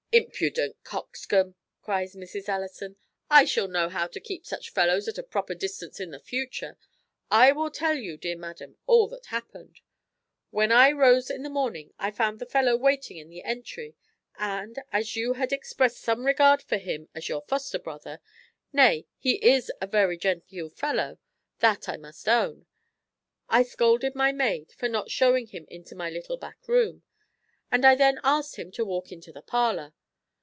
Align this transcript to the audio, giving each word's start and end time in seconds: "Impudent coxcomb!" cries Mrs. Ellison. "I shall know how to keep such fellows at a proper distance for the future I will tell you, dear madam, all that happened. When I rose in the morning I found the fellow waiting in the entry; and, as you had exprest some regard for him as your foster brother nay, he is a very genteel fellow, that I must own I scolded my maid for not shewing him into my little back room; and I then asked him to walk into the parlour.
"Impudent 0.13 0.75
coxcomb!" 0.83 1.55
cries 1.81 2.15
Mrs. 2.17 2.49
Ellison. 2.49 2.97
"I 3.29 3.45
shall 3.45 3.69
know 3.69 3.87
how 3.87 4.07
to 4.07 4.19
keep 4.19 4.45
such 4.45 4.69
fellows 4.69 5.07
at 5.07 5.17
a 5.17 5.23
proper 5.23 5.55
distance 5.55 5.95
for 5.99 6.05
the 6.05 6.19
future 6.19 6.77
I 7.29 7.53
will 7.53 7.71
tell 7.71 7.95
you, 7.95 8.17
dear 8.17 8.35
madam, 8.35 8.75
all 8.87 9.07
that 9.07 9.27
happened. 9.27 9.79
When 10.49 10.69
I 10.69 10.91
rose 10.91 11.29
in 11.29 11.43
the 11.43 11.49
morning 11.49 11.93
I 11.97 12.11
found 12.11 12.39
the 12.39 12.45
fellow 12.45 12.75
waiting 12.75 13.15
in 13.15 13.29
the 13.29 13.41
entry; 13.43 13.95
and, 14.37 14.79
as 14.91 15.15
you 15.15 15.35
had 15.35 15.53
exprest 15.53 16.01
some 16.01 16.25
regard 16.25 16.61
for 16.61 16.75
him 16.75 17.07
as 17.15 17.29
your 17.29 17.43
foster 17.43 17.79
brother 17.79 18.19
nay, 18.73 19.07
he 19.17 19.35
is 19.35 19.71
a 19.79 19.87
very 19.87 20.17
genteel 20.17 20.67
fellow, 20.71 21.19
that 21.59 21.87
I 21.87 21.95
must 21.95 22.27
own 22.27 22.65
I 23.47 23.63
scolded 23.63 24.13
my 24.13 24.33
maid 24.33 24.73
for 24.73 24.89
not 24.89 25.09
shewing 25.09 25.47
him 25.47 25.65
into 25.69 25.95
my 25.95 26.09
little 26.09 26.35
back 26.35 26.67
room; 26.67 27.03
and 27.71 27.85
I 27.85 27.95
then 27.95 28.19
asked 28.25 28.57
him 28.57 28.71
to 28.73 28.83
walk 28.83 29.13
into 29.13 29.31
the 29.31 29.41
parlour. 29.41 29.93